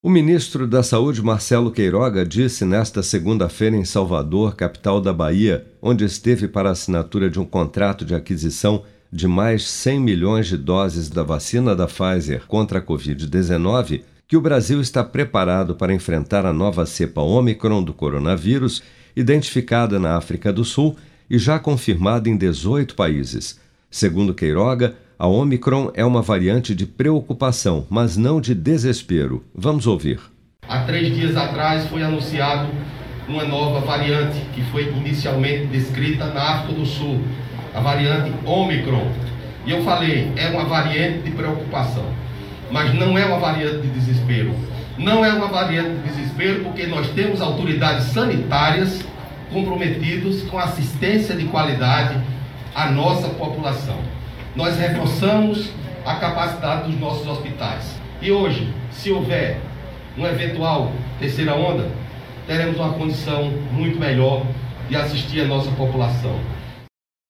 [0.00, 6.04] O ministro da Saúde, Marcelo Queiroga, disse nesta segunda-feira em Salvador, capital da Bahia, onde
[6.04, 11.08] esteve para a assinatura de um contrato de aquisição de mais 100 milhões de doses
[11.08, 16.52] da vacina da Pfizer contra a Covid-19, que o Brasil está preparado para enfrentar a
[16.52, 18.84] nova cepa Omicron do coronavírus,
[19.16, 20.96] identificada na África do Sul
[21.28, 23.58] e já confirmada em 18 países.
[23.90, 29.44] Segundo Queiroga, a Omicron é uma variante de preocupação, mas não de desespero.
[29.52, 30.20] Vamos ouvir.
[30.68, 32.68] Há três dias atrás foi anunciado
[33.26, 37.20] uma nova variante que foi inicialmente descrita na África do Sul,
[37.74, 39.10] a variante Omicron.
[39.66, 42.04] E eu falei, é uma variante de preocupação,
[42.70, 44.54] mas não é uma variante de desespero.
[44.96, 49.00] Não é uma variante de desespero porque nós temos autoridades sanitárias
[49.52, 52.22] comprometidos com assistência de qualidade
[52.72, 53.98] à nossa população
[54.58, 55.70] nós reforçamos
[56.04, 57.94] a capacidade dos nossos hospitais.
[58.20, 59.60] E hoje, se houver
[60.16, 60.90] uma eventual
[61.20, 61.88] terceira onda,
[62.44, 64.44] teremos uma condição muito melhor
[64.88, 66.36] de assistir a nossa população.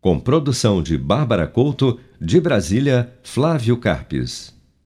[0.00, 4.55] Com produção de Bárbara Couto, de Brasília, Flávio Carpes.